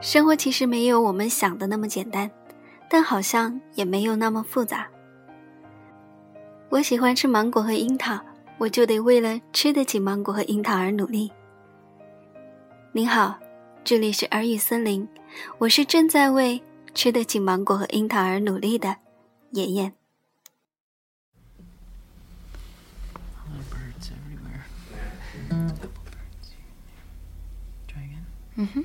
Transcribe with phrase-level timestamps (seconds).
[0.00, 2.30] 生活其实没有我们想的那么简单，
[2.88, 4.88] 但好像也没有那么复杂。
[6.70, 8.18] 我喜欢吃芒果和樱桃，
[8.56, 11.30] 我就得为了吃得起芒果和樱桃而努力。
[12.92, 13.38] 您好，
[13.84, 15.06] 这里是耳语森林，
[15.58, 16.62] 我是正在为
[16.94, 18.96] 吃得起芒果和樱桃而努力的
[19.50, 19.92] 妍妍。
[28.56, 28.84] 嗯哼。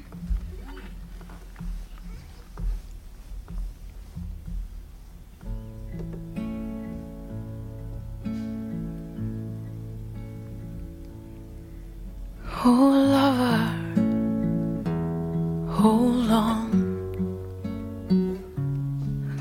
[15.86, 16.70] Hold on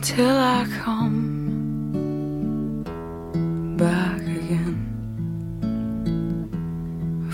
[0.02, 1.22] till I come
[3.78, 4.76] back again.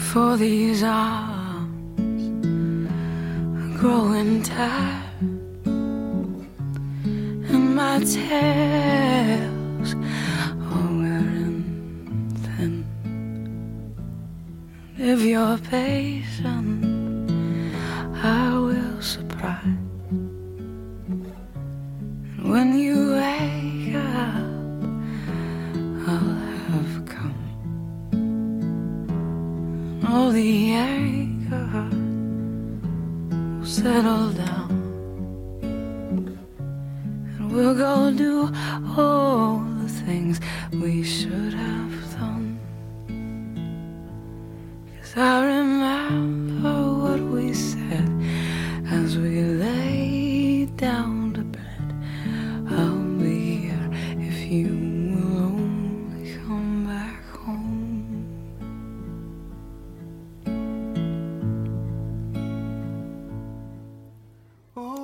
[0.09, 2.23] For these arms
[3.61, 5.27] are growing tired,
[7.53, 9.91] and my tails
[10.75, 11.65] are wearing
[12.45, 12.75] thin.
[15.13, 16.80] If you're patient,
[33.71, 34.69] settle down.
[37.39, 38.51] And we'll go do
[38.99, 40.41] all the things
[40.73, 42.59] we should have done.
[45.01, 48.11] Cause I remember what we said
[48.91, 49.39] as we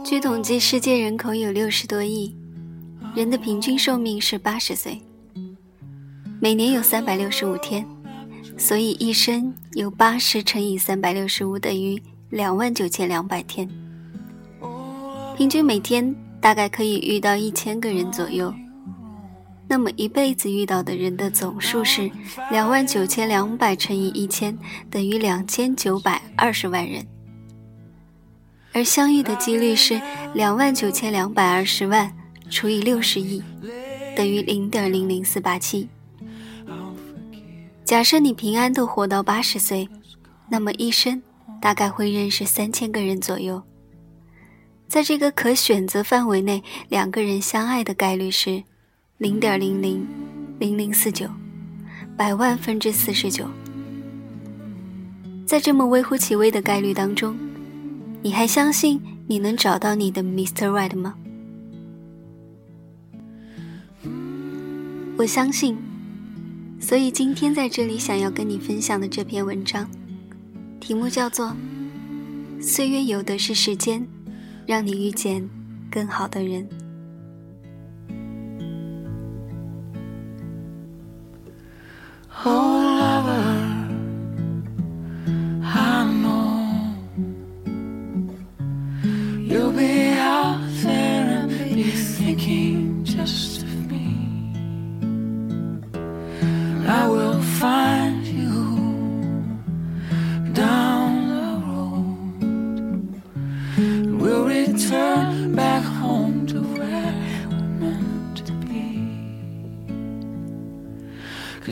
[0.06, 2.33] 据统计，世界人口有六十多亿，
[3.12, 5.03] 人的平均寿命是八十岁，
[6.41, 7.84] 每年有三百六十五天，
[8.56, 12.00] 所以一生有八十乘以三百六十五等于
[12.31, 13.69] 两万九千两百天，
[15.37, 18.55] 平均每天大概可以遇到一千个人左右。
[19.67, 22.09] 那么一辈子遇到的人的总数是
[22.53, 24.56] 两万九千两百乘以一千，
[24.88, 27.05] 等于两千九百二十万人。
[28.76, 29.98] 而相遇的几率是
[30.34, 32.14] 两万九千两百二十万
[32.50, 33.42] 除以六十亿，
[34.14, 35.88] 等于零点零零四八七。
[37.87, 39.88] 假设你平安的活到八十岁，
[40.50, 41.22] 那么一生
[41.59, 43.62] 大概会认识三千个人左右。
[44.87, 48.62] 在这个可选择范围内，两个人相爱的概率是
[49.16, 50.06] 零点零零
[50.58, 51.26] 零零四九，
[52.14, 53.48] 百万分之四十九。
[55.47, 57.34] 在这么微乎其微的概率当中，
[58.26, 60.66] 你还相信你能找到你的 Mr.
[60.66, 61.14] Right 吗？
[65.16, 65.78] 我相信，
[66.81, 69.88] 所以今天在这里想要跟你分享的这篇文章，
[70.81, 71.54] 题目叫做
[72.60, 74.04] 《岁月有的是时间，
[74.66, 75.48] 让你遇见
[75.88, 76.69] 更好的人》。
[82.44, 82.75] Oh,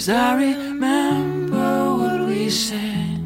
[0.04, 3.24] Cause I remember what we said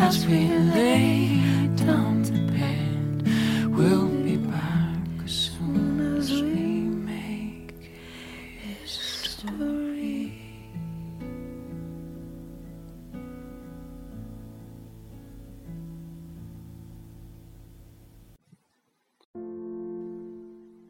[0.00, 1.42] as we lay
[1.76, 3.28] down to bed.
[3.76, 4.96] We'll be back
[5.26, 7.92] as soon as we make
[8.64, 10.32] history.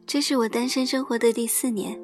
[0.05, 1.99] 这是我单身生活的第四年。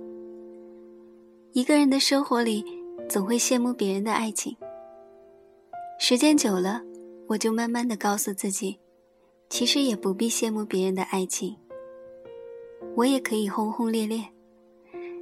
[1.53, 4.55] 一个人的生活里，总会羡慕别人的爱情。
[5.99, 6.81] 时间久了，
[7.27, 8.79] 我就慢慢的告诉自己，
[9.49, 11.55] 其实也不必羡慕别人的爱情。
[12.95, 14.23] 我也可以轰轰烈烈，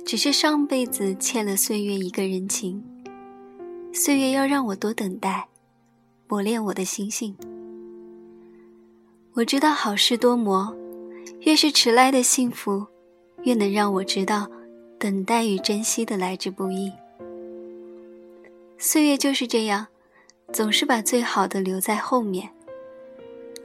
[0.05, 2.83] 只是上辈子欠了岁月一个人情。
[3.93, 5.49] 岁月要让我多等待，
[6.27, 7.35] 磨练我的心性。
[9.33, 10.75] 我知道好事多磨，
[11.41, 12.85] 越是迟来的幸福，
[13.43, 14.49] 越能让我知道
[14.97, 16.91] 等待与珍惜的来之不易。
[18.83, 19.85] 岁月就是这样，
[20.51, 22.49] 总是把最好的留在后面。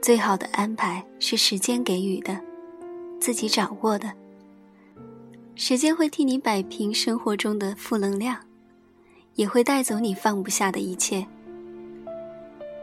[0.02, 2.38] 最好的安排是时间给予的，
[3.18, 4.12] 自己掌握的。
[5.54, 8.36] 时间会替你摆平生活中的负能量，
[9.36, 11.26] 也会带走你放不下的一切。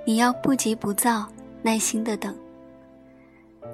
[0.03, 1.27] 你要不急不躁，
[1.61, 2.35] 耐心的等。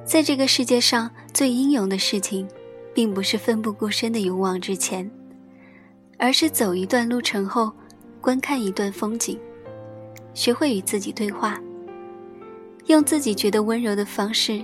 [0.03, 2.45] 在这个世界上最英勇的事情，
[2.93, 5.09] 并不是奋不顾身的勇往直前，
[6.17, 7.71] 而是走一段路程后，
[8.21, 9.37] 观看一段风景，
[10.33, 11.59] 学会与自己对话，
[12.87, 14.61] 用自己觉得温柔的方式，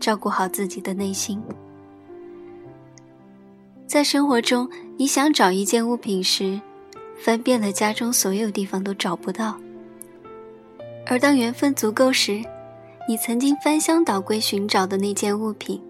[0.00, 1.40] 照顾好自己的内心。
[3.86, 6.60] 在生活中，你想找一件物品时，
[7.16, 9.56] 翻遍了家中所有地方都找不到。
[11.06, 12.42] 而当缘分足够时，
[13.08, 15.80] 你曾经翻箱倒柜寻找的那件物品，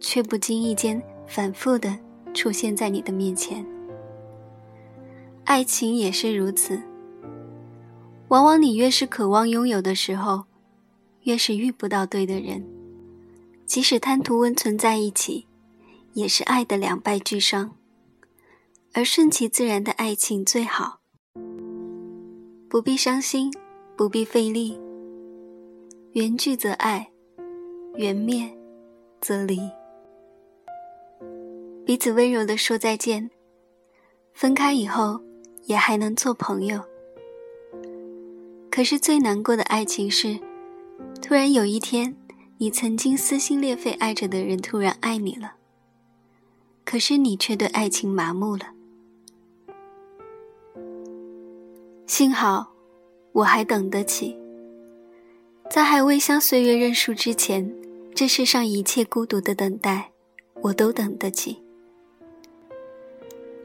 [0.00, 1.96] 却不经意间反复的
[2.34, 3.64] 出现在你的面前。
[5.44, 6.80] 爱情也是如此。
[8.28, 10.44] 往往你越是渴望拥有的时候，
[11.22, 12.66] 越是遇不到对的人。
[13.66, 15.46] 即使贪图温存在一起，
[16.12, 17.76] 也是爱的两败俱伤。
[18.92, 21.00] 而顺其自然的爱情最好，
[22.68, 23.52] 不必伤心。
[23.96, 24.76] 不必费力。
[26.14, 27.12] 缘聚则爱，
[27.94, 28.52] 缘灭
[29.20, 29.60] 则离。
[31.86, 33.30] 彼此温柔的说再见。
[34.32, 35.20] 分开以后，
[35.64, 36.82] 也还能做朋友。
[38.70, 40.38] 可是最难过的爱情是，
[41.20, 42.16] 突然有一天，
[42.58, 45.54] 你曾经撕心裂肺爱着的人突然爱你了，
[46.84, 48.72] 可是你却对爱情麻木了。
[52.06, 52.70] 幸好。
[53.34, 54.38] 我还等得起，
[55.68, 57.68] 在还未向岁月认输之前，
[58.14, 60.12] 这世上一切孤独的等待，
[60.62, 61.60] 我都等得起。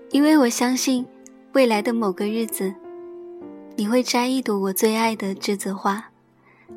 [0.10, 1.06] 因为我相信，
[1.60, 2.74] 未来的某个日子，
[3.76, 6.10] 你会摘一朵我最爱的栀子花，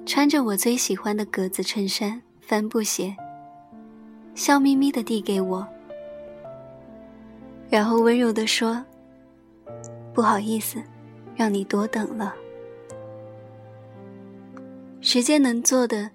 [0.04, 3.14] 穿着我最喜欢的格子衬衫、帆布鞋，
[4.34, 5.64] 笑眯眯地递给我，
[7.70, 8.84] 然后温柔地说
[10.12, 10.82] ：“不好意思，
[11.36, 12.34] 让你多等了。”
[15.00, 16.10] 时间能做的，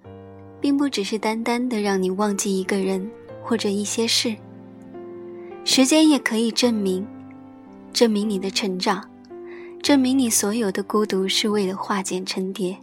[0.59, 3.09] 并不只是单单的让你忘记一个人
[3.41, 4.35] 或者一些事。
[5.63, 7.07] 时间也可以证明，
[7.97, 9.03] 证明你的成长，
[9.81, 12.77] 证明你所有的孤独是为了化茧成蝶，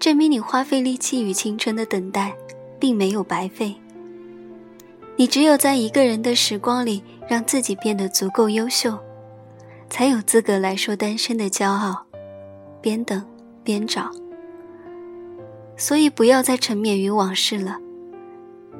[0.00, 2.34] 证明你花费力气与青春的等待，
[2.80, 3.76] 并没有白费。
[5.14, 8.98] 你只有在一个人的时光里，让自己变得足够优秀，
[9.88, 12.04] 才有资格来说单身的骄傲。
[12.82, 13.24] 边等
[13.62, 14.10] 边找。
[15.76, 17.78] 所以不要再沉湎于往事了，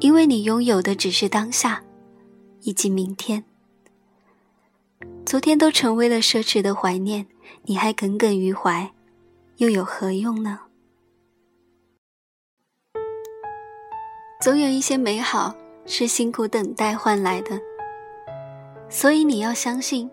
[0.00, 1.84] 因为你拥有的只是当下，
[2.62, 3.44] 以及明天。
[5.24, 7.26] 昨天都成为了奢侈的怀念，
[7.64, 8.92] 你还耿耿于怀，
[9.56, 10.60] 又有何用呢？
[14.40, 15.54] 总有一些美好
[15.86, 17.60] 是辛苦等待换来的，
[18.88, 20.08] 所以你要相信，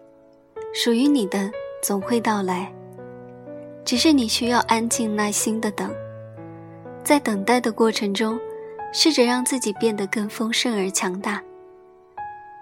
[0.73, 1.51] 属于你的
[1.83, 2.73] 总会到来，
[3.85, 5.93] 只是你需要安静耐心的等。
[7.03, 8.39] 在等待的过程中，
[8.91, 11.43] 试着让自己变得更丰盛而强大。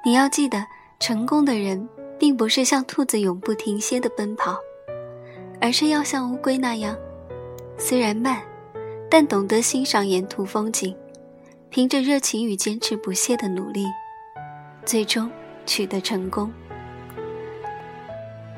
[0.03, 0.65] 你要记得，
[0.99, 1.87] 成功的人
[2.21, 4.55] 并不是像兔子永不停歇的奔跑，
[5.59, 6.95] 而是要像乌龟那样，
[7.79, 8.39] 虽然慢，
[9.09, 10.95] 但懂得欣赏沿途风景，
[11.71, 13.87] 凭着热情与坚持不懈的努力，
[14.85, 15.31] 最终
[15.65, 16.53] 取得成功。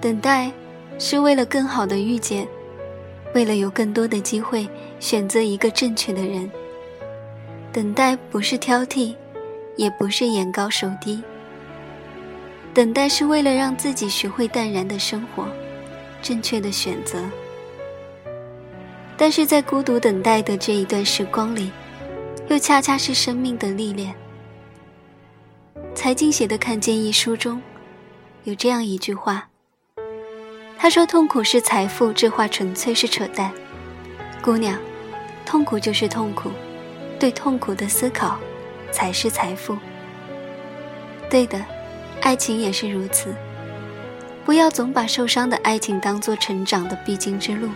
[0.01, 0.51] 等待，
[0.99, 2.45] 是为了更好的遇见。
[3.33, 4.67] 为了有更多的机会
[4.99, 6.51] 选择一个正确的人，
[7.71, 9.15] 等待不是挑剔，
[9.77, 11.23] 也不是眼高手低。
[12.73, 15.45] 等待是为了让自己学会淡然的生活，
[16.21, 17.23] 正确的选择。
[19.15, 21.71] 但是在孤独等待的这一段时光里，
[22.47, 24.13] 又恰恰是生命的历练。
[25.93, 27.61] 财经写的《看见》一书中，
[28.43, 29.47] 有这样一句话。
[30.75, 33.51] 他说：“痛苦是财富。”这话纯粹是扯淡，
[34.41, 34.77] 姑娘，
[35.45, 36.49] 痛苦就是痛苦，
[37.19, 38.37] 对痛苦的思考
[38.91, 39.77] 才是财富。
[41.29, 41.63] 对的，
[42.23, 43.35] 爱情也是如此。
[44.43, 47.69] 不要总把受伤的爱情当做成长的必经之路，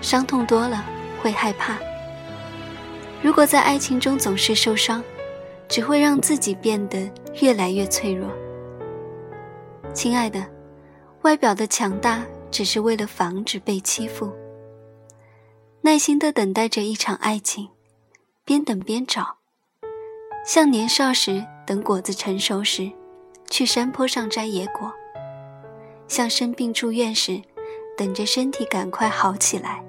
[0.00, 0.84] 伤痛多了
[1.22, 1.78] 会害怕。
[3.22, 5.04] 如果在爱情中总是受伤，
[5.68, 7.08] 只会让自己变得
[7.40, 8.28] 越来越脆弱。
[9.92, 10.44] 亲爱的。
[11.22, 14.30] 外表的强大只是为了防止被欺负。
[15.80, 17.70] 耐心的等待着一场爱情，
[18.44, 19.38] 边等边找，
[20.44, 22.92] 像年少时等果子成熟时，
[23.50, 24.90] 去山坡上摘野果；
[26.08, 27.40] 像生病住院时，
[27.96, 29.82] 等着身体赶快好起来；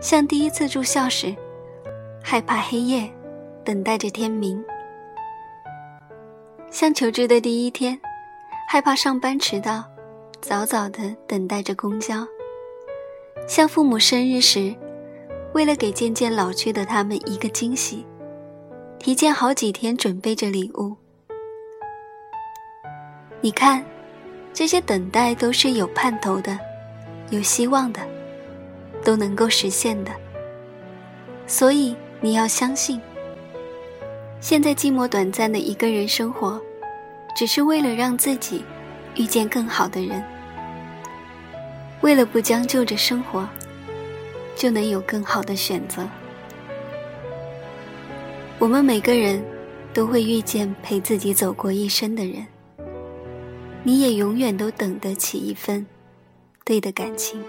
[0.00, 1.34] 像第一次住校时，
[2.22, 3.08] 害怕黑夜，
[3.64, 4.62] 等待着天明；
[6.70, 8.00] 像求职的第一天，
[8.68, 9.84] 害怕上班迟到，
[10.40, 12.26] 早早的等待着公交；
[13.46, 14.74] 像父母生日时，
[15.54, 18.06] 为了给渐渐老去的他们一个惊喜，
[18.98, 20.96] 提前好几天准备着礼物。
[23.42, 23.82] 你看，
[24.52, 26.58] 这些等待都是有盼头的，
[27.30, 28.00] 有希望的，
[29.02, 30.12] 都能够实现的。
[31.46, 33.00] 所以你要相信，
[34.40, 36.60] 现在寂寞短暂的一个人生活，
[37.34, 38.62] 只是为了让自己
[39.16, 40.22] 遇见更好的人，
[42.02, 43.48] 为了不将就着生活，
[44.54, 46.06] 就能有更好的选择。
[48.58, 49.42] 我们每个人
[49.94, 52.46] 都会遇见陪自己走过一生的人。
[53.82, 55.86] 你也永远都等得起一份
[56.64, 57.42] 对的感情。